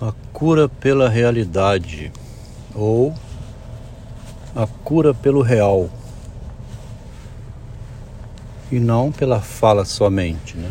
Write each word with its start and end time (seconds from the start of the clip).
a 0.00 0.12
cura 0.32 0.68
pela 0.68 1.08
realidade 1.08 2.12
ou 2.74 3.14
a 4.54 4.66
cura 4.66 5.14
pelo 5.14 5.40
real 5.40 5.88
e 8.70 8.78
não 8.78 9.10
pela 9.10 9.40
fala 9.40 9.84
somente, 9.84 10.56
né? 10.56 10.70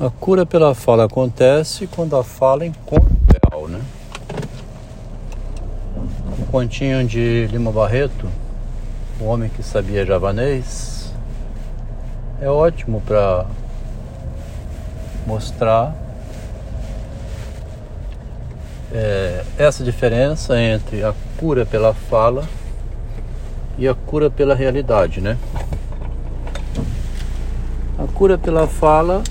A 0.00 0.08
cura 0.08 0.46
pela 0.46 0.74
fala 0.74 1.04
acontece 1.04 1.86
quando 1.86 2.16
a 2.16 2.24
fala 2.24 2.64
encontra 2.64 3.12
o 3.12 3.50
real, 3.50 3.68
né? 3.68 3.80
Um 6.38 6.46
continho 6.46 7.06
de 7.06 7.46
Lima 7.48 7.70
Barreto, 7.70 8.26
o 9.20 9.24
homem 9.24 9.50
que 9.50 9.62
sabia 9.62 10.06
javanês, 10.06 11.12
é 12.40 12.48
ótimo 12.48 13.02
para 13.04 13.44
mostrar 15.26 16.07
é, 18.92 19.44
essa 19.58 19.84
diferença 19.84 20.60
entre 20.60 21.04
a 21.04 21.14
cura 21.36 21.66
pela 21.66 21.92
fala 21.92 22.48
e 23.76 23.86
a 23.86 23.94
cura 23.94 24.30
pela 24.30 24.54
realidade, 24.54 25.20
né? 25.20 25.36
A 27.98 28.06
cura 28.12 28.38
pela 28.38 28.66
fala 28.66 29.22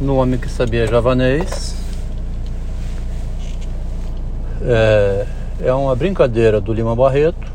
no 0.00 0.16
homem 0.16 0.38
que 0.38 0.48
sabia 0.48 0.86
javanês 0.86 1.76
é, 4.62 5.26
é 5.60 5.72
uma 5.72 5.94
brincadeira 5.94 6.60
do 6.60 6.72
Lima 6.72 6.94
Barreto 6.94 7.52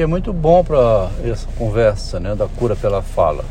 que 0.00 0.02
é 0.02 0.06
muito 0.06 0.32
bom 0.32 0.64
para 0.64 1.10
essa 1.22 1.46
conversa, 1.58 2.18
né, 2.18 2.34
da 2.34 2.46
cura 2.46 2.74
pela 2.74 3.02
fala. 3.02 3.44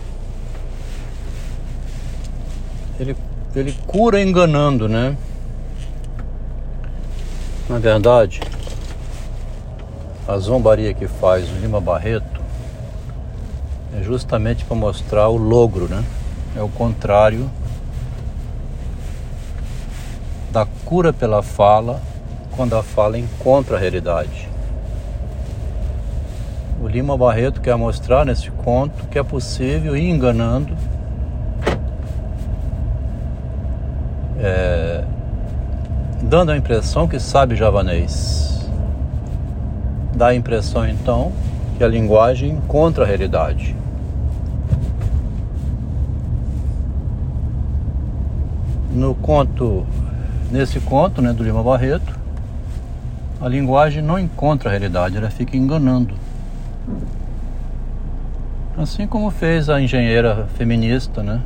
Ele 2.99 3.15
ele 3.59 3.75
cura 3.85 4.21
enganando, 4.21 4.87
né? 4.87 5.15
Na 7.67 7.77
verdade, 7.77 8.41
a 10.27 10.37
zombaria 10.37 10.93
que 10.93 11.07
faz 11.07 11.49
o 11.49 11.55
Lima 11.55 11.79
Barreto 11.79 12.41
é 13.97 14.03
justamente 14.03 14.65
para 14.65 14.75
mostrar 14.75 15.27
o 15.29 15.37
logro, 15.37 15.87
né? 15.87 16.03
É 16.55 16.61
o 16.61 16.69
contrário 16.69 17.49
da 20.51 20.65
cura 20.85 21.13
pela 21.13 21.43
fala 21.43 22.01
quando 22.55 22.75
a 22.75 22.83
fala 22.83 23.17
encontra 23.17 23.77
a 23.77 23.79
realidade. 23.79 24.49
O 26.81 26.87
Lima 26.87 27.17
Barreto 27.17 27.61
quer 27.61 27.75
mostrar 27.75 28.25
nesse 28.25 28.49
conto 28.51 29.05
que 29.07 29.19
é 29.19 29.23
possível 29.23 29.95
ir 29.95 30.09
enganando 30.09 30.75
é, 34.39 35.03
dando 36.23 36.51
a 36.51 36.57
impressão 36.57 37.07
que 37.07 37.19
sabe 37.19 37.55
javanês. 37.55 38.67
Dá 40.15 40.27
a 40.27 40.35
impressão 40.35 40.87
então 40.87 41.31
que 41.77 41.83
a 41.83 41.87
linguagem 41.87 42.51
encontra 42.51 43.03
a 43.03 43.07
realidade. 43.07 43.75
No 48.91 49.13
conto, 49.15 49.85
nesse 50.51 50.79
conto 50.79 51.21
né, 51.21 51.31
do 51.31 51.43
Lima 51.43 51.63
Barreto, 51.63 52.17
a 53.39 53.47
linguagem 53.47 54.03
não 54.03 54.19
encontra 54.19 54.69
a 54.69 54.71
realidade, 54.71 55.15
ela 55.15 55.29
fica 55.29 55.55
enganando. 55.55 56.13
Assim 58.77 59.07
como 59.07 59.29
fez 59.31 59.69
a 59.69 59.79
engenheira 59.79 60.47
feminista, 60.57 61.23
né? 61.23 61.41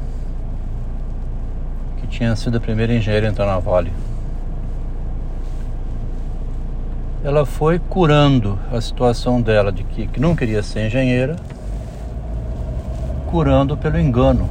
Tinha 2.13 2.35
sido 2.35 2.57
a 2.57 2.61
primeira 2.61 2.93
engenheira 2.93 3.27
a 3.27 3.31
entrar 3.31 3.47
na 3.47 3.57
Vale. 3.57 3.91
Ela 7.23 7.43
foi 7.43 7.79
curando 7.79 8.59
a 8.71 8.79
situação 8.79 9.41
dela 9.41 9.71
de 9.71 9.83
que, 9.83 10.05
que 10.05 10.19
não 10.19 10.35
queria 10.35 10.61
ser 10.61 10.85
engenheira, 10.85 11.35
curando 13.25 13.75
pelo 13.75 13.99
engano. 13.99 14.47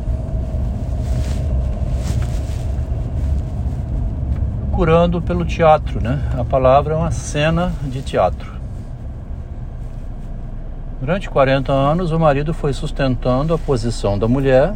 Curando 4.72 5.22
pelo 5.22 5.44
teatro, 5.44 6.02
né? 6.02 6.18
A 6.36 6.44
palavra 6.44 6.94
é 6.94 6.96
uma 6.96 7.12
cena 7.12 7.72
de 7.84 8.02
teatro. 8.02 8.50
Durante 10.98 11.30
40 11.30 11.70
anos, 11.70 12.10
o 12.10 12.18
marido 12.18 12.52
foi 12.52 12.72
sustentando 12.72 13.54
a 13.54 13.58
posição 13.58 14.18
da 14.18 14.26
mulher 14.26 14.74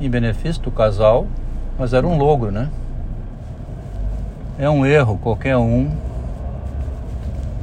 em 0.00 0.10
benefício 0.10 0.62
do 0.62 0.70
casal, 0.70 1.26
mas 1.78 1.92
era 1.92 2.06
um 2.06 2.16
logro, 2.18 2.50
né? 2.50 2.68
É 4.58 4.68
um 4.68 4.84
erro 4.86 5.18
qualquer 5.22 5.56
um 5.56 5.90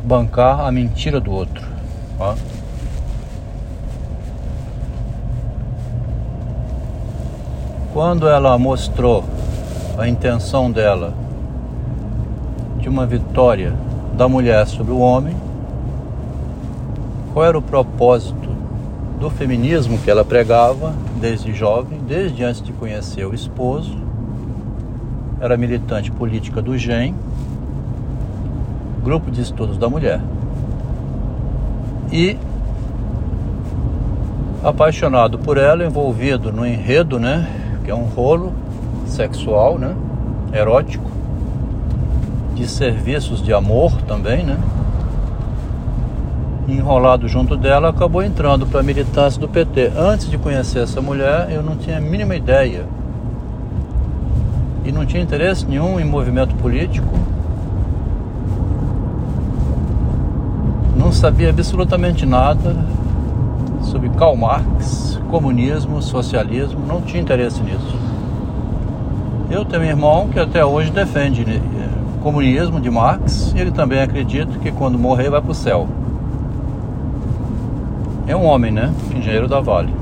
bancar 0.04 0.62
a 0.62 0.72
mentira 0.72 1.20
do 1.20 1.32
outro. 1.32 1.66
Ó. 2.20 2.36
Quando 7.94 8.28
ela 8.28 8.58
mostrou 8.58 9.24
a 9.98 10.08
intenção 10.08 10.72
dela 10.72 11.14
de 12.80 12.90
uma 12.90 13.06
vitória 13.06 13.74
da 14.16 14.28
mulher 14.28 14.68
sobre 14.68 14.92
o 14.92 15.00
homem, 15.00 15.36
qual 17.34 17.46
era 17.46 17.58
o 17.58 17.62
propósito 17.62 18.53
do 19.24 19.30
feminismo 19.30 19.98
que 20.00 20.12
ela 20.12 20.26
pregava 20.26 20.94
desde 21.16 21.54
jovem, 21.54 21.98
desde 22.06 22.44
antes 22.44 22.62
de 22.62 22.74
conhecer 22.74 23.26
o 23.26 23.34
esposo. 23.34 23.98
Era 25.40 25.56
militante 25.56 26.12
política 26.12 26.62
do 26.62 26.78
GEM, 26.78 27.16
Grupo 29.02 29.32
de 29.32 29.40
Estudos 29.40 29.78
da 29.78 29.88
Mulher. 29.88 30.20
E 32.12 32.38
apaixonado 34.62 35.40
por 35.40 35.56
ela, 35.56 35.86
envolvido 35.86 36.52
no 36.52 36.68
enredo, 36.68 37.18
né, 37.18 37.48
que 37.86 37.92
é 37.92 37.96
um 37.96 38.04
rolo 38.04 38.52
sexual, 39.06 39.80
né, 39.80 39.96
erótico, 40.52 41.10
de 42.56 42.68
serviços 42.68 43.42
de 43.42 43.54
amor 43.54 44.02
também, 44.02 44.44
né? 44.44 44.58
Enrolado 46.68 47.28
junto 47.28 47.58
dela, 47.58 47.90
acabou 47.90 48.24
entrando 48.24 48.66
para 48.66 48.80
a 48.80 48.84
militância 48.84 49.40
do 49.40 49.48
PT. 49.48 49.92
Antes 49.98 50.30
de 50.30 50.38
conhecer 50.38 50.80
essa 50.80 51.02
mulher, 51.02 51.50
eu 51.52 51.62
não 51.62 51.76
tinha 51.76 51.98
a 51.98 52.02
mínima 52.02 52.36
ideia. 52.36 52.86
E 54.86 54.92
não 54.92 55.06
tinha 55.06 55.22
interesse 55.22 55.66
nenhum 55.66 56.00
em 56.00 56.06
movimento 56.06 56.56
político. 56.56 57.08
Não 60.98 61.12
sabia 61.12 61.50
absolutamente 61.50 62.26
nada 62.26 62.76
sobre 63.82 64.10
Karl 64.10 64.36
Marx, 64.36 65.20
comunismo, 65.30 66.02
socialismo, 66.02 66.80
não 66.88 67.02
tinha 67.02 67.22
interesse 67.22 67.62
nisso. 67.62 67.98
Eu 69.50 69.66
tenho 69.66 69.84
um 69.84 69.86
irmão 69.86 70.30
que 70.30 70.40
até 70.40 70.66
hoje 70.66 70.90
defende 70.90 71.46
né, 71.46 71.60
comunismo 72.24 72.80
de 72.80 72.90
Marx 72.90 73.54
e 73.56 73.60
ele 73.60 73.72
também 73.72 74.02
acredita 74.02 74.58
que 74.60 74.72
quando 74.72 74.98
morrer 74.98 75.30
vai 75.30 75.42
para 75.42 75.52
o 75.52 75.54
céu. 75.56 75.88
É 78.26 78.34
um 78.34 78.46
homem, 78.46 78.72
né? 78.72 78.94
Engenheiro 79.14 79.50
da 79.50 79.60
Vale. 79.60 79.94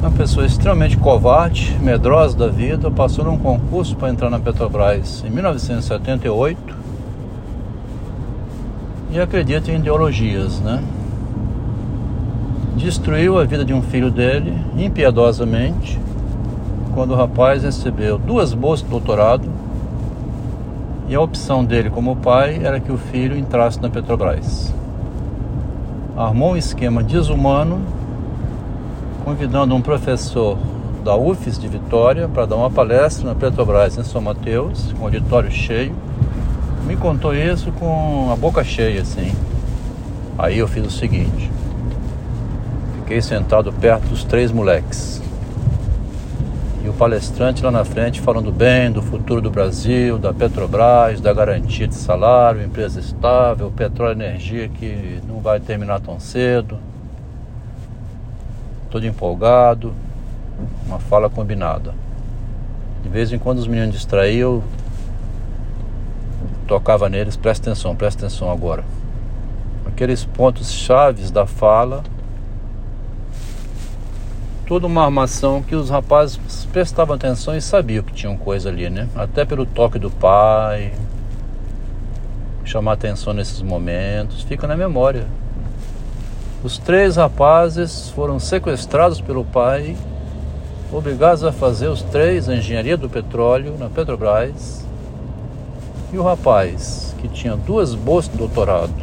Uma 0.00 0.10
pessoa 0.10 0.44
extremamente 0.44 0.96
covarde, 0.96 1.78
medrosa 1.80 2.36
da 2.36 2.48
vida, 2.48 2.90
passou 2.90 3.24
num 3.24 3.38
concurso 3.38 3.94
para 3.94 4.10
entrar 4.10 4.28
na 4.28 4.40
Petrobras 4.40 5.22
em 5.24 5.30
1978 5.30 6.76
e 9.12 9.20
acredita 9.20 9.70
em 9.70 9.76
ideologias, 9.76 10.58
né? 10.60 10.82
Destruiu 12.76 13.38
a 13.38 13.44
vida 13.44 13.64
de 13.64 13.72
um 13.72 13.82
filho 13.82 14.10
dele 14.10 14.58
impiedosamente 14.76 16.00
quando 16.92 17.12
o 17.12 17.16
rapaz 17.16 17.62
recebeu 17.62 18.18
duas 18.18 18.52
bolsas 18.52 18.84
de 18.84 18.90
doutorado 18.90 19.48
e 21.08 21.14
a 21.14 21.20
opção 21.20 21.64
dele 21.64 21.88
como 21.88 22.16
pai 22.16 22.60
era 22.64 22.80
que 22.80 22.90
o 22.90 22.98
filho 22.98 23.36
entrasse 23.36 23.80
na 23.80 23.88
Petrobras 23.88 24.79
armou 26.20 26.52
um 26.52 26.56
esquema 26.56 27.02
desumano, 27.02 27.80
convidando 29.24 29.74
um 29.74 29.80
professor 29.80 30.58
da 31.02 31.16
UFES 31.16 31.58
de 31.58 31.66
Vitória 31.66 32.28
para 32.28 32.44
dar 32.44 32.56
uma 32.56 32.70
palestra 32.70 33.26
na 33.26 33.34
Petrobras 33.34 33.96
em 33.96 34.04
São 34.04 34.20
Mateus, 34.20 34.92
com 34.98 35.04
auditório 35.04 35.50
cheio. 35.50 35.94
Me 36.86 36.94
contou 36.94 37.34
isso 37.34 37.72
com 37.72 38.30
a 38.30 38.36
boca 38.36 38.62
cheia, 38.62 39.00
assim. 39.00 39.32
Aí 40.38 40.58
eu 40.58 40.68
fiz 40.68 40.86
o 40.86 40.90
seguinte: 40.90 41.50
fiquei 42.96 43.22
sentado 43.22 43.72
perto 43.72 44.08
dos 44.08 44.22
três 44.22 44.52
moleques 44.52 45.22
e 46.82 46.88
o 46.88 46.92
palestrante 46.94 47.62
lá 47.62 47.70
na 47.70 47.84
frente 47.84 48.20
falando 48.20 48.50
bem 48.50 48.90
do 48.90 49.02
futuro 49.02 49.40
do 49.40 49.50
Brasil, 49.50 50.18
da 50.18 50.32
Petrobras, 50.32 51.20
da 51.20 51.32
garantia 51.32 51.86
de 51.86 51.94
salário, 51.94 52.62
empresa 52.62 53.00
estável, 53.00 53.70
petróleo 53.70 54.20
e 54.20 54.24
energia 54.24 54.68
que 54.68 55.18
vai 55.40 55.58
terminar 55.58 56.00
tão 56.00 56.20
cedo. 56.20 56.78
Todo 58.90 59.06
empolgado. 59.06 59.92
uma 60.86 60.98
fala 60.98 61.30
combinada. 61.30 61.94
De 63.02 63.08
vez 63.08 63.32
em 63.32 63.38
quando 63.38 63.58
os 63.58 63.66
meninos 63.66 63.94
distraíam, 63.94 64.62
tocava 66.66 67.08
neles, 67.08 67.36
presta 67.36 67.70
atenção, 67.70 67.96
presta 67.96 68.26
atenção 68.26 68.50
agora. 68.50 68.84
Aqueles 69.86 70.24
pontos 70.24 70.70
chaves 70.70 71.30
da 71.30 71.46
fala, 71.46 72.04
toda 74.66 74.86
uma 74.86 75.04
armação 75.04 75.62
que 75.62 75.74
os 75.74 75.90
rapazes 75.90 76.38
prestavam 76.72 77.16
atenção 77.16 77.56
e 77.56 77.60
sabiam 77.60 78.04
que 78.04 78.12
tinham 78.12 78.36
coisa 78.36 78.68
ali, 78.68 78.88
né? 78.88 79.08
Até 79.16 79.44
pelo 79.44 79.66
toque 79.66 79.98
do 79.98 80.10
pai, 80.10 80.92
chamar 82.70 82.92
atenção 82.92 83.32
nesses 83.32 83.60
momentos, 83.60 84.42
fica 84.42 84.66
na 84.66 84.76
memória. 84.76 85.26
Os 86.62 86.78
três 86.78 87.16
rapazes 87.16 88.10
foram 88.10 88.38
sequestrados 88.38 89.20
pelo 89.20 89.44
pai, 89.44 89.96
obrigados 90.92 91.42
a 91.42 91.50
fazer 91.50 91.88
os 91.88 92.02
três 92.02 92.48
a 92.48 92.54
engenharia 92.54 92.96
do 92.96 93.08
petróleo 93.08 93.76
na 93.78 93.88
Petrobras. 93.88 94.84
E 96.12 96.18
o 96.18 96.22
rapaz, 96.22 97.14
que 97.18 97.28
tinha 97.28 97.56
duas 97.56 97.94
bolsas 97.94 98.30
de 98.30 98.38
doutorado, 98.38 98.94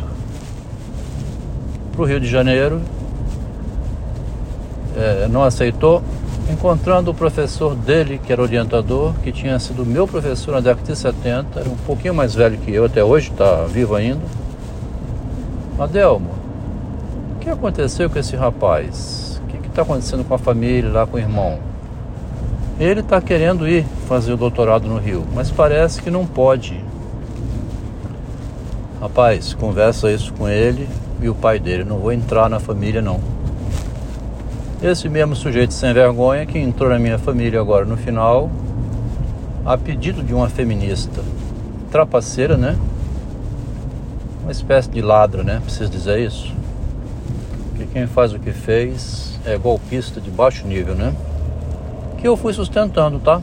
para 1.91 2.01
o 2.01 2.05
Rio 2.05 2.19
de 2.19 2.27
Janeiro, 2.27 2.81
é, 4.95 5.27
não 5.27 5.43
aceitou, 5.43 6.01
encontrando 6.49 7.11
o 7.11 7.13
professor 7.13 7.75
dele, 7.75 8.19
que 8.23 8.31
era 8.31 8.41
orientador, 8.41 9.13
que 9.23 9.31
tinha 9.31 9.59
sido 9.59 9.85
meu 9.85 10.07
professor 10.07 10.53
na 10.53 10.59
década 10.59 10.91
de 10.91 10.97
70, 10.97 11.59
era 11.59 11.69
um 11.69 11.75
pouquinho 11.75 12.13
mais 12.13 12.33
velho 12.33 12.57
que 12.57 12.71
eu, 12.71 12.85
até 12.85 13.03
hoje 13.03 13.31
está 13.31 13.63
vivo 13.65 13.95
ainda. 13.95 14.21
Adelmo, 15.77 16.31
o 17.35 17.39
que 17.39 17.49
aconteceu 17.49 18.09
com 18.09 18.17
esse 18.17 18.35
rapaz? 18.35 19.41
O 19.43 19.47
que 19.47 19.67
está 19.67 19.81
acontecendo 19.81 20.23
com 20.23 20.33
a 20.33 20.39
família, 20.39 20.89
lá 20.89 21.05
com 21.05 21.17
o 21.17 21.19
irmão? 21.19 21.59
Ele 22.79 22.99
está 22.99 23.19
querendo 23.19 23.67
ir 23.67 23.85
fazer 24.07 24.33
o 24.33 24.37
doutorado 24.37 24.87
no 24.87 24.97
Rio, 24.97 25.25
mas 25.33 25.51
parece 25.51 26.01
que 26.01 26.11
não 26.11 26.25
pode. 26.25 26.79
Rapaz, 29.01 29.53
conversa 29.53 30.11
isso 30.11 30.33
com 30.33 30.47
ele 30.47 30.87
e 31.21 31.29
o 31.29 31.35
pai 31.35 31.59
dele. 31.59 31.83
Não 31.83 31.97
vou 31.97 32.11
entrar 32.11 32.49
na 32.49 32.59
família, 32.59 33.01
não. 33.01 33.19
Esse 34.81 35.09
mesmo 35.09 35.35
sujeito 35.35 35.73
sem 35.73 35.91
vergonha 35.91 36.45
que 36.45 36.59
entrou 36.59 36.87
na 36.91 36.99
minha 36.99 37.17
família 37.17 37.59
agora 37.59 37.83
no 37.83 37.97
final, 37.97 38.51
a 39.65 39.75
pedido 39.75 40.21
de 40.21 40.35
uma 40.35 40.47
feminista 40.49 41.23
trapaceira, 41.89 42.55
né? 42.55 42.77
Uma 44.43 44.51
espécie 44.51 44.87
de 44.91 45.01
ladra, 45.01 45.43
né? 45.43 45.59
Preciso 45.63 45.89
dizer 45.89 46.19
isso? 46.19 46.53
Que 47.75 47.87
quem 47.87 48.05
faz 48.05 48.33
o 48.33 48.39
que 48.39 48.51
fez 48.51 49.39
é 49.45 49.57
golpista 49.57 50.21
de 50.21 50.29
baixo 50.29 50.67
nível, 50.67 50.93
né? 50.93 51.11
Que 52.19 52.27
eu 52.27 52.37
fui 52.37 52.53
sustentando, 52.53 53.17
tá? 53.17 53.41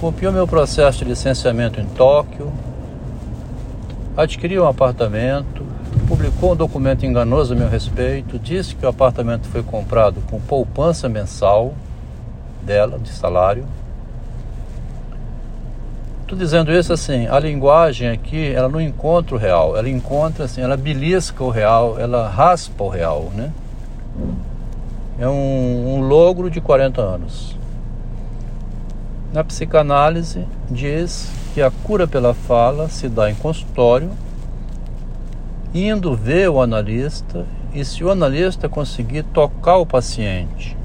Copiou 0.00 0.32
meu 0.32 0.46
processo 0.46 0.98
de 0.98 1.06
licenciamento 1.06 1.80
em 1.80 1.86
Tóquio, 1.86 2.52
adquiri 4.16 4.60
um 4.60 4.66
apartamento, 4.66 5.59
publicou 6.10 6.54
um 6.54 6.56
documento 6.56 7.06
enganoso 7.06 7.54
a 7.54 7.56
meu 7.56 7.68
respeito, 7.68 8.36
disse 8.36 8.74
que 8.74 8.84
o 8.84 8.88
apartamento 8.88 9.46
foi 9.46 9.62
comprado 9.62 10.20
com 10.28 10.40
poupança 10.40 11.08
mensal 11.08 11.72
dela, 12.62 12.98
de 12.98 13.10
salário. 13.10 13.64
Estou 16.22 16.36
dizendo 16.36 16.72
isso 16.72 16.92
assim, 16.92 17.28
a 17.28 17.38
linguagem 17.38 18.08
aqui, 18.08 18.52
ela 18.52 18.68
não 18.68 18.80
encontra 18.80 19.36
o 19.36 19.38
real, 19.38 19.76
ela 19.76 19.88
encontra 19.88 20.46
assim, 20.46 20.60
ela 20.60 20.76
belisca 20.76 21.44
o 21.44 21.48
real, 21.48 21.96
ela 21.96 22.28
raspa 22.28 22.82
o 22.82 22.88
real, 22.88 23.30
né? 23.36 23.52
É 25.16 25.28
um, 25.28 25.94
um 25.94 26.00
logro 26.00 26.50
de 26.50 26.60
40 26.60 27.00
anos. 27.00 27.56
Na 29.32 29.44
psicanálise 29.44 30.44
diz 30.68 31.30
que 31.54 31.62
a 31.62 31.70
cura 31.70 32.08
pela 32.08 32.34
fala 32.34 32.88
se 32.88 33.08
dá 33.08 33.30
em 33.30 33.34
consultório 33.36 34.10
indo 35.74 36.14
ver 36.14 36.48
o 36.50 36.60
analista 36.60 37.46
e 37.72 37.84
se 37.84 38.02
o 38.02 38.10
analista 38.10 38.68
conseguir 38.68 39.22
tocar 39.22 39.76
o 39.76 39.86
paciente, 39.86 40.76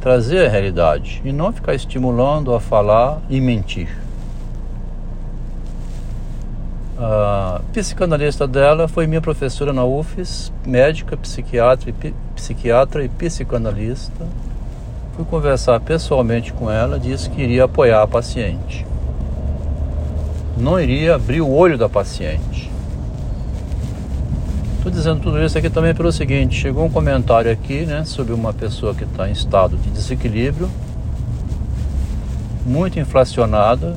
trazer 0.00 0.46
a 0.46 0.48
realidade 0.48 1.20
e 1.24 1.32
não 1.32 1.52
ficar 1.52 1.74
estimulando 1.74 2.54
a 2.54 2.60
falar 2.60 3.20
e 3.28 3.40
mentir. 3.40 3.88
A 6.98 7.60
psicanalista 7.72 8.46
dela 8.46 8.88
foi 8.88 9.06
minha 9.06 9.20
professora 9.20 9.72
na 9.72 9.84
UFES, 9.84 10.52
médica, 10.64 11.16
psiquiatra 11.16 11.90
e, 11.90 12.14
psiquiatra 12.34 13.04
e 13.04 13.08
psicanalista. 13.08 14.26
Fui 15.14 15.24
conversar 15.26 15.78
pessoalmente 15.80 16.52
com 16.54 16.70
ela, 16.70 16.98
disse 16.98 17.28
que 17.28 17.42
iria 17.42 17.64
apoiar 17.64 18.02
a 18.02 18.06
paciente. 18.06 18.86
Não 20.56 20.80
iria 20.80 21.16
abrir 21.16 21.42
o 21.42 21.52
olho 21.52 21.76
da 21.76 21.88
paciente 21.88 22.71
Estou 24.82 24.90
dizendo 24.90 25.20
tudo 25.20 25.40
isso 25.40 25.56
aqui 25.56 25.70
também 25.70 25.94
pelo 25.94 26.10
seguinte: 26.10 26.56
chegou 26.56 26.84
um 26.84 26.90
comentário 26.90 27.48
aqui, 27.52 27.86
né, 27.86 28.04
sobre 28.04 28.32
uma 28.32 28.52
pessoa 28.52 28.92
que 28.92 29.04
está 29.04 29.28
em 29.28 29.32
estado 29.32 29.76
de 29.76 29.88
desequilíbrio, 29.90 30.68
muito 32.66 32.98
inflacionada, 32.98 33.94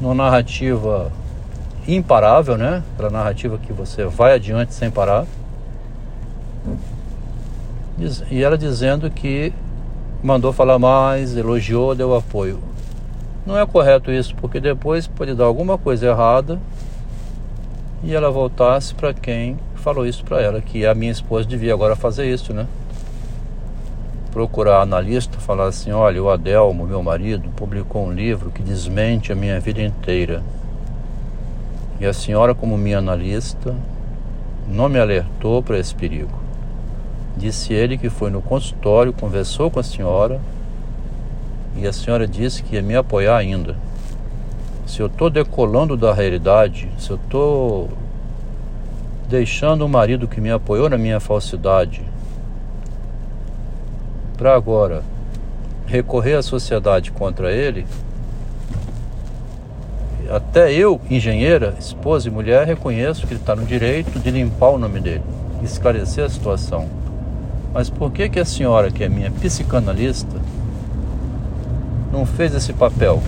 numa 0.00 0.14
narrativa 0.14 1.12
imparável, 1.86 2.56
né? 2.56 2.82
Aquela 2.94 3.10
narrativa 3.10 3.58
que 3.58 3.74
você 3.74 4.06
vai 4.06 4.32
adiante 4.32 4.72
sem 4.72 4.90
parar. 4.90 5.26
E 8.30 8.42
ela 8.42 8.56
dizendo 8.56 9.10
que 9.10 9.52
mandou 10.22 10.50
falar 10.50 10.78
mais, 10.78 11.36
elogiou, 11.36 11.94
deu 11.94 12.16
apoio. 12.16 12.58
Não 13.44 13.58
é 13.58 13.66
correto 13.66 14.10
isso, 14.10 14.34
porque 14.36 14.60
depois 14.60 15.06
pode 15.06 15.34
dar 15.34 15.44
alguma 15.44 15.76
coisa 15.76 16.06
errada 16.06 16.58
e 18.02 18.14
ela 18.14 18.30
voltasse 18.30 18.94
para 18.94 19.12
quem 19.12 19.58
falou 19.86 20.04
isso 20.04 20.24
para 20.24 20.42
ela, 20.42 20.60
que 20.60 20.84
a 20.84 20.96
minha 20.96 21.12
esposa 21.12 21.46
devia 21.46 21.72
agora 21.72 21.94
fazer 21.94 22.28
isso, 22.28 22.52
né? 22.52 22.66
Procurar 24.32 24.80
analista, 24.80 25.38
falar 25.38 25.66
assim: 25.66 25.92
olha, 25.92 26.20
o 26.20 26.28
Adelmo, 26.28 26.84
meu 26.84 27.00
marido, 27.04 27.48
publicou 27.50 28.04
um 28.04 28.12
livro 28.12 28.50
que 28.50 28.64
desmente 28.64 29.30
a 29.30 29.36
minha 29.36 29.60
vida 29.60 29.80
inteira. 29.80 30.42
E 32.00 32.04
a 32.04 32.12
senhora, 32.12 32.52
como 32.52 32.76
minha 32.76 32.98
analista, 32.98 33.76
não 34.68 34.88
me 34.88 34.98
alertou 34.98 35.62
para 35.62 35.78
esse 35.78 35.94
perigo. 35.94 36.36
Disse 37.36 37.72
ele 37.72 37.96
que 37.96 38.10
foi 38.10 38.28
no 38.28 38.42
consultório, 38.42 39.12
conversou 39.12 39.70
com 39.70 39.78
a 39.78 39.84
senhora 39.84 40.40
e 41.76 41.86
a 41.86 41.92
senhora 41.92 42.26
disse 42.26 42.60
que 42.60 42.74
ia 42.74 42.82
me 42.82 42.96
apoiar 42.96 43.36
ainda. 43.36 43.76
Se 44.84 44.98
eu 45.00 45.06
estou 45.06 45.30
decolando 45.30 45.96
da 45.96 46.12
realidade, 46.12 46.90
se 46.98 47.08
eu 47.08 47.16
estou 47.16 47.88
deixando 49.28 49.84
o 49.84 49.88
marido 49.88 50.28
que 50.28 50.40
me 50.40 50.50
apoiou 50.50 50.88
na 50.88 50.96
minha 50.96 51.18
falsidade 51.18 52.02
para 54.36 54.54
agora 54.54 55.02
recorrer 55.86 56.34
à 56.34 56.42
sociedade 56.42 57.10
contra 57.10 57.52
ele, 57.52 57.86
até 60.30 60.72
eu, 60.72 61.00
engenheira, 61.08 61.74
esposa 61.78 62.28
e 62.28 62.30
mulher, 62.30 62.66
reconheço 62.66 63.26
que 63.26 63.32
ele 63.32 63.40
está 63.40 63.54
no 63.54 63.64
direito 63.64 64.18
de 64.18 64.30
limpar 64.30 64.70
o 64.70 64.78
nome 64.78 65.00
dele, 65.00 65.22
esclarecer 65.62 66.24
a 66.24 66.28
situação. 66.28 66.88
Mas 67.72 67.88
por 67.88 68.10
que 68.10 68.28
que 68.28 68.40
a 68.40 68.44
senhora, 68.44 68.90
que 68.90 69.04
é 69.04 69.08
minha 69.08 69.30
psicanalista, 69.30 70.40
não 72.12 72.26
fez 72.26 72.54
esse 72.54 72.72
papel? 72.72 73.22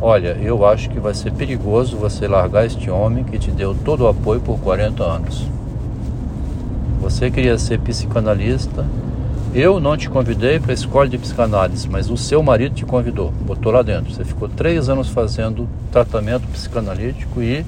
Olha, 0.00 0.36
eu 0.42 0.66
acho 0.66 0.90
que 0.90 1.00
vai 1.00 1.14
ser 1.14 1.32
perigoso 1.32 1.96
você 1.96 2.28
largar 2.28 2.66
este 2.66 2.90
homem 2.90 3.24
que 3.24 3.38
te 3.38 3.50
deu 3.50 3.74
todo 3.74 4.02
o 4.04 4.08
apoio 4.08 4.40
por 4.40 4.58
40 4.60 5.02
anos. 5.02 5.48
Você 7.00 7.30
queria 7.30 7.56
ser 7.56 7.80
psicanalista. 7.80 8.84
Eu 9.54 9.80
não 9.80 9.96
te 9.96 10.10
convidei 10.10 10.60
para 10.60 10.72
a 10.72 10.74
escola 10.74 11.08
de 11.08 11.16
psicanálise, 11.16 11.88
mas 11.88 12.10
o 12.10 12.16
seu 12.16 12.42
marido 12.42 12.74
te 12.74 12.84
convidou, 12.84 13.32
botou 13.40 13.72
lá 13.72 13.80
dentro. 13.80 14.12
Você 14.12 14.22
ficou 14.22 14.50
três 14.50 14.90
anos 14.90 15.08
fazendo 15.08 15.66
tratamento 15.90 16.46
psicanalítico 16.48 17.40
e 17.40 17.64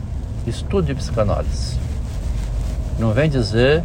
estudo 0.47 0.87
de 0.87 0.95
psicanálise. 0.95 1.79
Não 2.99 3.13
vem 3.13 3.31
dizer 3.31 3.83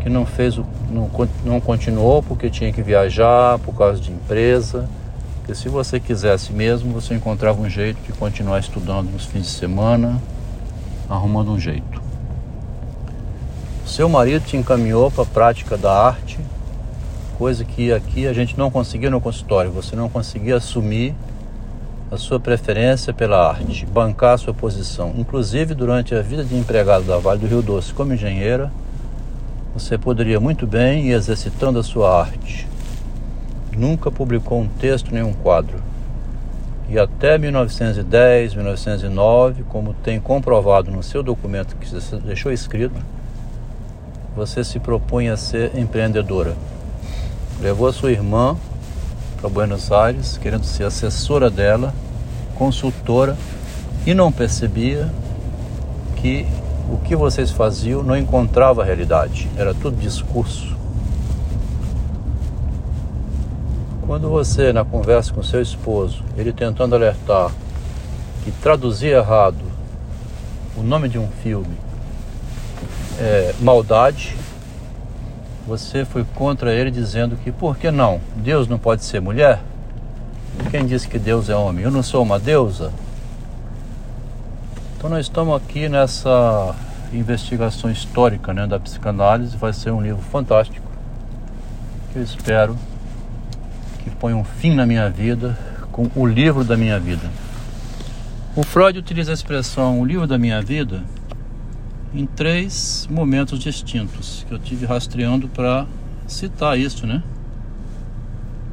que 0.00 0.08
não 0.08 0.26
fez 0.26 0.56
não, 0.90 1.08
não 1.44 1.60
continuou 1.60 2.20
porque 2.20 2.50
tinha 2.50 2.72
que 2.72 2.82
viajar 2.82 3.60
por 3.60 3.76
causa 3.76 4.00
de 4.00 4.10
empresa 4.10 4.88
porque 5.50 5.54
se 5.62 5.68
você 5.68 5.98
quisesse 5.98 6.52
mesmo, 6.52 6.92
você 6.92 7.12
encontrava 7.12 7.60
um 7.60 7.68
jeito 7.68 8.00
de 8.02 8.12
continuar 8.12 8.60
estudando 8.60 9.10
nos 9.10 9.24
fins 9.24 9.46
de 9.46 9.50
semana, 9.50 10.22
arrumando 11.08 11.50
um 11.50 11.58
jeito. 11.58 12.00
Seu 13.84 14.08
marido 14.08 14.44
te 14.46 14.56
encaminhou 14.56 15.10
para 15.10 15.24
a 15.24 15.26
prática 15.26 15.76
da 15.76 15.92
arte, 15.92 16.38
coisa 17.36 17.64
que 17.64 17.92
aqui 17.92 18.28
a 18.28 18.32
gente 18.32 18.56
não 18.56 18.70
conseguia 18.70 19.10
no 19.10 19.20
consultório. 19.20 19.72
Você 19.72 19.96
não 19.96 20.08
conseguia 20.08 20.54
assumir 20.54 21.16
a 22.12 22.16
sua 22.16 22.38
preferência 22.38 23.12
pela 23.12 23.48
arte, 23.48 23.84
bancar 23.86 24.34
a 24.34 24.38
sua 24.38 24.54
posição. 24.54 25.12
Inclusive, 25.16 25.74
durante 25.74 26.14
a 26.14 26.22
vida 26.22 26.44
de 26.44 26.54
empregado 26.56 27.04
da 27.04 27.18
Vale 27.18 27.40
do 27.40 27.48
Rio 27.48 27.60
Doce 27.62 27.92
como 27.92 28.14
engenheira, 28.14 28.70
você 29.74 29.98
poderia 29.98 30.38
muito 30.38 30.64
bem 30.64 31.08
ir 31.08 31.12
exercitando 31.12 31.80
a 31.80 31.82
sua 31.82 32.20
arte 32.20 32.68
nunca 33.76 34.10
publicou 34.10 34.60
um 34.60 34.68
texto 34.68 35.12
nem 35.12 35.22
um 35.22 35.32
quadro. 35.32 35.78
E 36.88 36.98
até 36.98 37.38
1910, 37.38 38.54
1909, 38.54 39.62
como 39.68 39.94
tem 39.94 40.18
comprovado 40.18 40.90
no 40.90 41.02
seu 41.02 41.22
documento 41.22 41.76
que 41.76 41.88
você 41.88 42.16
deixou 42.16 42.50
escrito, 42.50 43.00
você 44.34 44.64
se 44.64 44.80
propunha 44.80 45.34
a 45.34 45.36
ser 45.36 45.76
empreendedora. 45.78 46.56
Levou 47.60 47.86
a 47.86 47.92
sua 47.92 48.10
irmã 48.10 48.56
para 49.40 49.48
Buenos 49.48 49.92
Aires, 49.92 50.36
querendo 50.36 50.64
ser 50.64 50.84
assessora 50.84 51.48
dela, 51.48 51.94
consultora, 52.56 53.36
e 54.06 54.14
não 54.14 54.32
percebia 54.32 55.10
que 56.16 56.46
o 56.92 56.98
que 56.98 57.14
vocês 57.14 57.50
faziam 57.50 58.02
não 58.02 58.16
encontrava 58.16 58.84
realidade, 58.84 59.48
era 59.56 59.72
tudo 59.72 59.96
discurso. 59.96 60.79
Quando 64.10 64.28
você, 64.28 64.72
na 64.72 64.84
conversa 64.84 65.32
com 65.32 65.40
seu 65.40 65.62
esposo, 65.62 66.24
ele 66.36 66.52
tentando 66.52 66.96
alertar 66.96 67.52
que 68.42 68.50
traduzir 68.50 69.10
errado 69.10 69.62
o 70.76 70.82
nome 70.82 71.08
de 71.08 71.16
um 71.16 71.28
filme 71.28 71.76
é 73.20 73.54
maldade, 73.60 74.36
você 75.64 76.04
foi 76.04 76.24
contra 76.34 76.74
ele 76.74 76.90
dizendo 76.90 77.36
que 77.36 77.52
por 77.52 77.76
que 77.76 77.88
não? 77.92 78.20
Deus 78.34 78.66
não 78.66 78.80
pode 78.80 79.04
ser 79.04 79.20
mulher? 79.20 79.60
Quem 80.72 80.86
disse 80.86 81.06
que 81.06 81.16
Deus 81.16 81.48
é 81.48 81.54
homem? 81.54 81.84
Eu 81.84 81.92
não 81.92 82.02
sou 82.02 82.24
uma 82.24 82.40
deusa? 82.40 82.92
Então 84.96 85.08
nós 85.08 85.26
estamos 85.26 85.54
aqui 85.54 85.88
nessa 85.88 86.74
investigação 87.12 87.88
histórica 87.88 88.52
né, 88.52 88.66
da 88.66 88.80
psicanálise. 88.80 89.56
Vai 89.56 89.72
ser 89.72 89.92
um 89.92 90.02
livro 90.02 90.20
fantástico 90.20 90.84
que 92.12 92.18
eu 92.18 92.24
espero 92.24 92.76
que 94.02 94.10
ponha 94.10 94.36
um 94.36 94.44
fim 94.44 94.74
na 94.74 94.86
minha 94.86 95.08
vida 95.08 95.58
com 95.92 96.08
o 96.14 96.26
livro 96.26 96.64
da 96.64 96.76
minha 96.76 96.98
vida. 96.98 97.30
O 98.56 98.62
Freud 98.62 98.98
utiliza 98.98 99.30
a 99.30 99.34
expressão 99.34 100.00
o 100.00 100.04
livro 100.04 100.26
da 100.26 100.36
minha 100.36 100.60
vida 100.60 101.02
em 102.12 102.26
três 102.26 103.06
momentos 103.10 103.58
distintos 103.58 104.44
que 104.48 104.52
eu 104.52 104.58
tive 104.58 104.86
rastreando 104.86 105.48
para 105.48 105.86
citar 106.26 106.78
isso, 106.78 107.06
né? 107.06 107.22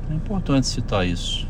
É 0.10 0.14
importante 0.14 0.68
citar 0.68 1.06
isso. 1.06 1.48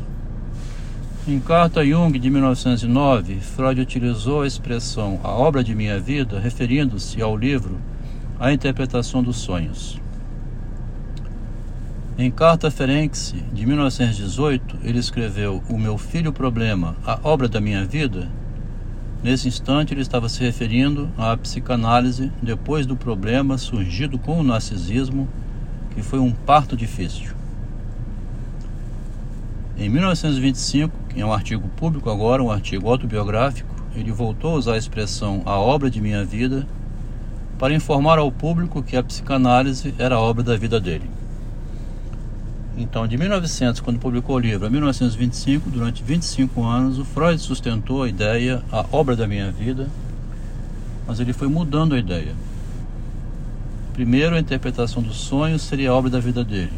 Em 1.26 1.38
Carta 1.38 1.84
Jung 1.84 2.18
de 2.18 2.30
1909, 2.30 3.36
Freud 3.40 3.80
utilizou 3.80 4.42
a 4.42 4.46
expressão 4.46 5.20
a 5.22 5.28
obra 5.28 5.62
de 5.62 5.74
minha 5.74 6.00
vida, 6.00 6.40
referindo-se 6.40 7.20
ao 7.20 7.36
livro 7.36 7.78
A 8.40 8.52
Interpretação 8.52 9.22
dos 9.22 9.36
Sonhos. 9.36 10.00
Em 12.20 12.32
Carta 12.32 12.68
Ferenc 12.68 13.16
de 13.52 13.64
1918, 13.64 14.78
ele 14.82 14.98
escreveu 14.98 15.62
O 15.70 15.78
meu 15.78 15.96
filho 15.96 16.32
problema, 16.32 16.96
a 17.06 17.16
obra 17.22 17.48
da 17.48 17.60
minha 17.60 17.84
vida. 17.84 18.28
Nesse 19.22 19.46
instante, 19.46 19.94
ele 19.94 20.00
estava 20.00 20.28
se 20.28 20.40
referindo 20.42 21.08
à 21.16 21.36
psicanálise 21.36 22.32
depois 22.42 22.86
do 22.86 22.96
problema 22.96 23.56
surgido 23.56 24.18
com 24.18 24.40
o 24.40 24.42
narcisismo, 24.42 25.28
que 25.94 26.02
foi 26.02 26.18
um 26.18 26.32
parto 26.32 26.76
difícil. 26.76 27.36
Em 29.78 29.88
1925, 29.88 30.92
em 31.14 31.22
um 31.22 31.32
artigo 31.32 31.68
público 31.76 32.10
agora, 32.10 32.42
um 32.42 32.50
artigo 32.50 32.90
autobiográfico, 32.90 33.72
ele 33.94 34.10
voltou 34.10 34.56
a 34.56 34.58
usar 34.58 34.72
a 34.72 34.78
expressão 34.78 35.42
a 35.46 35.56
obra 35.56 35.88
de 35.88 36.00
minha 36.00 36.24
vida 36.24 36.66
para 37.60 37.72
informar 37.72 38.18
ao 38.18 38.32
público 38.32 38.82
que 38.82 38.96
a 38.96 39.04
psicanálise 39.04 39.94
era 40.00 40.16
a 40.16 40.20
obra 40.20 40.42
da 40.42 40.56
vida 40.56 40.80
dele. 40.80 41.17
Então, 42.76 43.06
de 43.06 43.16
1900, 43.16 43.80
quando 43.80 43.98
publicou 43.98 44.36
o 44.36 44.38
livro, 44.38 44.66
a 44.66 44.70
1925, 44.70 45.68
durante 45.70 46.02
25 46.02 46.64
anos, 46.64 46.98
o 46.98 47.04
Freud 47.04 47.40
sustentou 47.40 48.02
a 48.02 48.08
ideia, 48.08 48.62
a 48.70 48.84
obra 48.92 49.16
da 49.16 49.26
minha 49.26 49.50
vida, 49.50 49.88
mas 51.06 51.18
ele 51.18 51.32
foi 51.32 51.48
mudando 51.48 51.94
a 51.94 51.98
ideia. 51.98 52.34
Primeiro, 53.92 54.36
a 54.36 54.38
interpretação 54.38 55.02
dos 55.02 55.16
sonhos 55.16 55.62
seria 55.62 55.90
a 55.90 55.94
obra 55.94 56.08
da 56.08 56.20
vida 56.20 56.44
dele. 56.44 56.70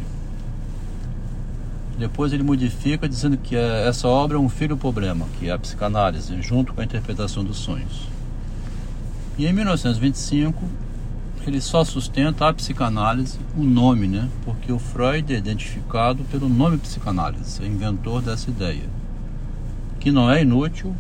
Depois 1.99 2.33
ele 2.33 2.43
modifica 2.43 3.07
dizendo 3.07 3.37
que 3.37 3.55
é, 3.55 3.87
essa 3.87 4.09
obra 4.09 4.39
é 4.39 4.41
um 4.41 4.49
filho 4.49 4.75
problema, 4.75 5.27
que 5.39 5.51
é 5.51 5.53
a 5.53 5.59
psicanálise, 5.59 6.41
junto 6.41 6.73
com 6.73 6.81
a 6.81 6.85
interpretação 6.85 7.45
dos 7.45 7.59
sonhos. 7.59 8.09
E 9.37 9.47
em 9.47 9.53
1925 9.53 10.65
ele 11.51 11.61
só 11.61 11.83
sustenta 11.83 12.49
a 12.49 12.55
psicanálise, 12.55 13.37
o 13.57 13.65
nome, 13.65 14.07
né? 14.07 14.29
Porque 14.45 14.73
o 14.73 14.79
Freud 14.79 15.35
é 15.35 15.37
identificado 15.37 16.23
pelo 16.31 16.49
nome 16.49 16.79
psicanálise, 16.79 17.61
é 17.61 17.67
inventor 17.67 18.23
dessa 18.23 18.49
ideia, 18.49 18.89
que 19.99 20.13
não 20.13 20.31
é 20.31 20.43
inútil. 20.43 20.95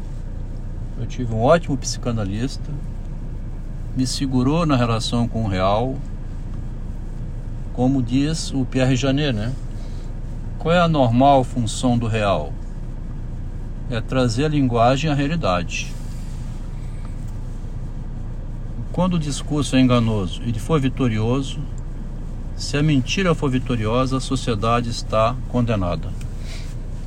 Eu 0.98 1.06
tive 1.06 1.32
um 1.32 1.40
ótimo 1.40 1.76
psicanalista, 1.76 2.68
me 3.96 4.04
segurou 4.04 4.66
na 4.66 4.74
relação 4.74 5.28
com 5.28 5.44
o 5.44 5.48
real, 5.48 5.96
como 7.72 8.02
diz 8.02 8.52
o 8.52 8.64
Pierre 8.64 8.96
Janet, 8.96 9.32
né? 9.32 9.52
Qual 10.58 10.74
é 10.74 10.80
a 10.80 10.88
normal 10.88 11.44
função 11.44 11.96
do 11.96 12.08
real? 12.08 12.52
É 13.88 14.00
trazer 14.00 14.46
a 14.46 14.48
linguagem 14.48 15.10
à 15.10 15.14
realidade. 15.14 15.94
Quando 18.92 19.14
o 19.14 19.18
discurso 19.18 19.76
é 19.76 19.80
enganoso 19.80 20.42
e 20.44 20.52
for 20.58 20.80
vitorioso, 20.80 21.58
se 22.56 22.76
a 22.76 22.82
mentira 22.82 23.34
for 23.34 23.50
vitoriosa, 23.50 24.16
a 24.16 24.20
sociedade 24.20 24.90
está 24.90 25.36
condenada. 25.48 26.08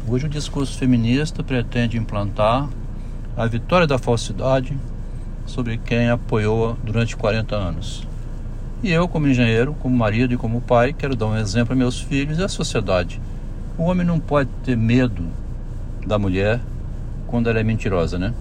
Hoje 0.07 0.25
o 0.25 0.29
discurso 0.29 0.77
feminista 0.77 1.43
pretende 1.43 1.97
implantar 1.97 2.69
a 3.35 3.45
vitória 3.45 3.85
da 3.85 3.97
falsidade 3.97 4.77
sobre 5.45 5.77
quem 5.77 6.09
apoiou 6.09 6.77
durante 6.83 7.17
40 7.17 7.55
anos. 7.55 8.07
E 8.81 8.89
eu, 8.89 9.07
como 9.07 9.27
engenheiro, 9.27 9.73
como 9.73 9.95
marido 9.95 10.33
e 10.33 10.37
como 10.37 10.61
pai, 10.61 10.93
quero 10.93 11.15
dar 11.15 11.27
um 11.27 11.37
exemplo 11.37 11.73
a 11.73 11.75
meus 11.75 11.99
filhos 11.99 12.39
e 12.39 12.43
à 12.43 12.47
sociedade 12.47 13.19
o 13.77 13.83
homem 13.83 14.05
não 14.05 14.19
pode 14.19 14.49
ter 14.63 14.77
medo 14.77 15.23
da 16.05 16.19
mulher 16.19 16.59
quando 17.27 17.49
ela 17.49 17.59
é 17.59 17.63
mentirosa, 17.63 18.19
né? 18.19 18.33